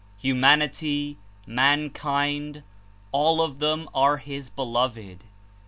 [0.17, 2.63] Humanity, mankind,
[3.11, 5.21] all of them are his beloved.